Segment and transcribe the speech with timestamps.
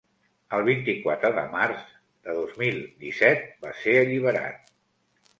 [0.57, 1.83] El vint-i-quatre de març
[2.27, 4.73] de dos mil disset va ser alliberat.